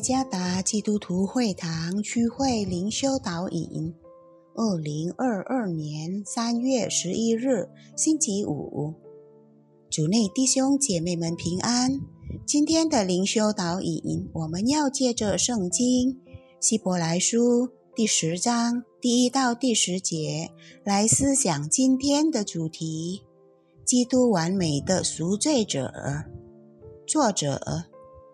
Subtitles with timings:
[0.00, 3.94] 加达基督徒会堂区会灵修导引，
[4.54, 8.94] 二零二二年三月十一日，星期五，
[9.90, 12.00] 主内弟兄姐妹们平安。
[12.46, 16.18] 今天的灵修导引，我们要借着圣经
[16.60, 20.50] 希伯来书第十章第一到第十节
[20.82, 23.22] 来思想今天的主题：
[23.84, 25.92] 基督完美的赎罪者。
[27.06, 27.89] 作者。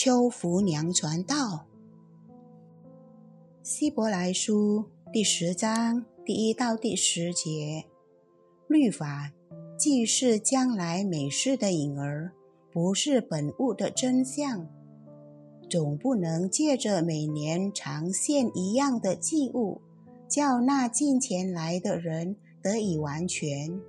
[0.00, 1.66] 秋福娘传道，
[3.64, 7.84] 希伯来书第十章第一到第十节，
[8.68, 9.32] 律法
[9.76, 12.30] 既是将来美事的影儿，
[12.72, 14.68] 不是本物的真相，
[15.68, 19.80] 总不能借着每年常献一样的祭物，
[20.28, 23.80] 叫那近前来的人得以完全。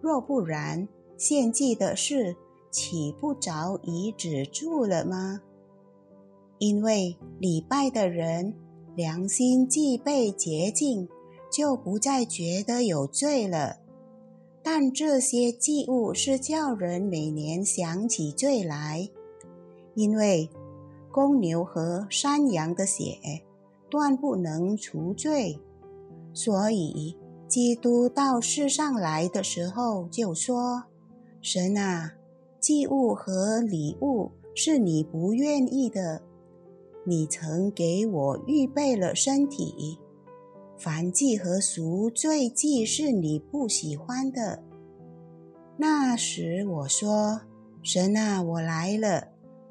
[0.00, 2.36] 若不然，献祭的事。
[2.76, 5.40] 岂不早已止住了吗？
[6.58, 8.52] 因为礼拜的人
[8.94, 11.08] 良心既被洁净，
[11.50, 13.78] 就不再觉得有罪了。
[14.62, 19.08] 但这些祭物是叫人每年想起罪来，
[19.94, 20.50] 因为
[21.10, 23.16] 公牛和山羊的血
[23.88, 25.58] 断不能除罪，
[26.34, 27.16] 所以
[27.48, 30.84] 基督到世上来的时候就说
[31.40, 32.12] ：“神啊！”
[32.60, 36.22] 祭物和礼物是你不愿意的，
[37.04, 39.98] 你曾给我预备了身体；
[40.76, 44.62] 凡祭和赎罪祭是你不喜欢的。
[45.76, 47.42] 那时我说
[47.82, 49.28] ：“神啊，我来了，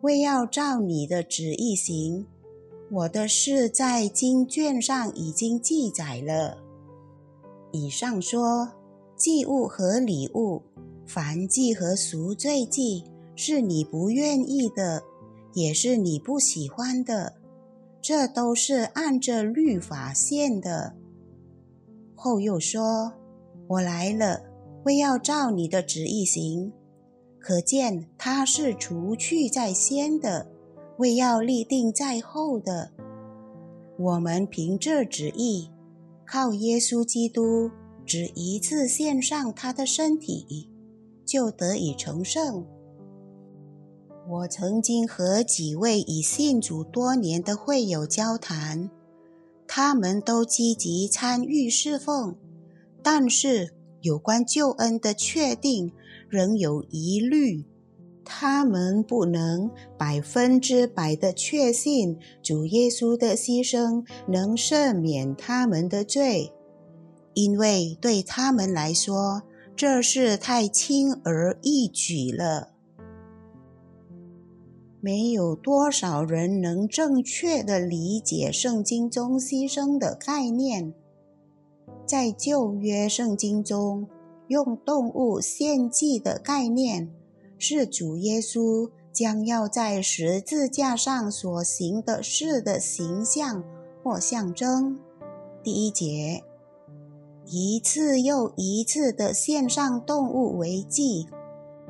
[0.00, 2.26] 为要照你的旨意行。
[2.90, 6.58] 我的事在经卷上已经记载了。”
[7.72, 8.70] 以上说
[9.14, 10.62] 祭物和礼物。
[11.08, 13.02] 凡祭和赎罪祭
[13.34, 15.02] 是你不愿意的，
[15.54, 17.32] 也是你不喜欢的，
[18.02, 20.94] 这都是按着律法献的。
[22.14, 23.14] 后又说
[23.68, 24.42] ：“我来了，
[24.84, 26.70] 为要照你的旨意行。”
[27.40, 30.50] 可见他是除去在先的，
[30.98, 32.92] 为要立定在后的。
[33.98, 35.70] 我们凭这旨意，
[36.26, 37.70] 靠耶稣基督
[38.04, 40.68] 只一次献上他的身体。
[41.28, 42.64] 就得以成圣。
[44.26, 48.90] 我曾经和几位已信主多年的会友交谈，
[49.66, 52.34] 他们都积极参与侍奉，
[53.02, 55.92] 但是有关救恩的确定
[56.30, 57.66] 仍有疑虑。
[58.24, 66.52] 他们不能百分之百的确信主耶稣的牺牲能赦免他们的罪，
[67.34, 69.42] 因为对他们来说。
[69.78, 72.72] 这是太轻而易举了，
[75.00, 80.92] 没有多少人能正确的理解圣经中牺牲的概念。
[82.04, 84.08] 在旧约圣经中，
[84.48, 87.14] 用动物献祭的概念，
[87.56, 93.62] 是主耶稣将要在十字架上所行的事的形象
[94.02, 94.98] 或象征。
[95.62, 96.42] 第一节。
[97.50, 101.26] 一次又一次的献上动物为祭，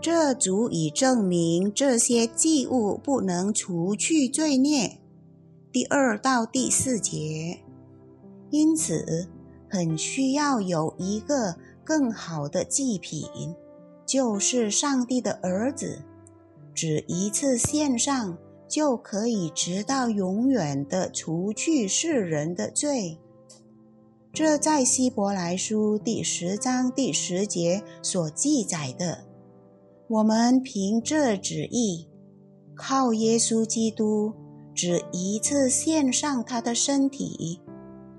[0.00, 4.98] 这足以证明这些祭物不能除去罪孽。
[5.72, 7.58] 第二到第四节，
[8.50, 9.28] 因此
[9.68, 13.26] 很需要有一个更好的祭品，
[14.06, 16.04] 就是上帝的儿子，
[16.72, 23.18] 只一次献上就可以直到永远的除去世人的罪。
[24.32, 29.24] 这在希伯来书第十章第十节所记载的，
[30.06, 32.06] 我们凭这旨意，
[32.76, 34.32] 靠耶稣基督
[34.72, 37.60] 只一次献上他的身体，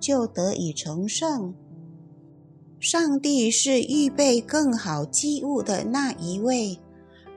[0.02, 1.56] 就得以成圣。
[2.78, 6.78] 上帝是预备更好祭物的那一位，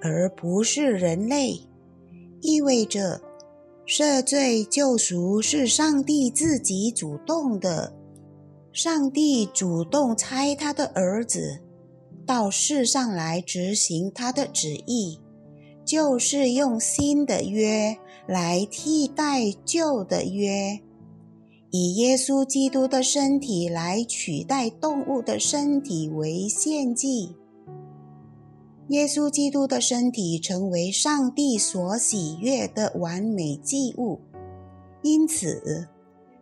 [0.03, 1.61] 而不是人类，
[2.41, 3.23] 意味着
[3.87, 7.95] 赦罪救赎是上帝自己主动的。
[8.75, 11.61] 上帝主动差他的儿子
[12.27, 15.21] 到世上来执行他的旨意，
[15.85, 20.81] 就是用新的约来替代旧的约，
[21.71, 27.37] 以耶稣基督的身体来取代动物的身体为献祭。
[28.89, 34.19] 耶稣基督的身体成为上帝所喜悦的完美祭物，
[35.03, 35.87] 因此，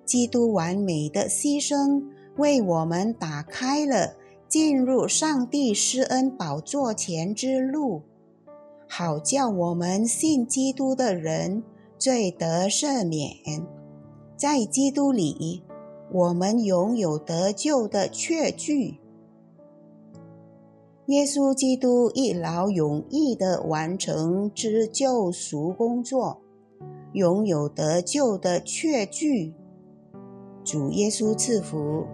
[0.07, 2.03] 基督完美的牺牲。
[2.37, 4.15] 为我们打开了
[4.49, 8.03] 进入上帝施恩宝座前之路，
[8.89, 11.63] 好叫我们信基督的人
[11.99, 13.67] 罪得赦免。
[14.37, 15.63] 在基督里，
[16.11, 18.99] 我们拥有得救的确据。
[21.07, 26.41] 耶稣基督一劳永逸地完成之救赎工作，
[27.13, 29.55] 拥有得救的确据。
[30.65, 32.07] 主耶稣赐福。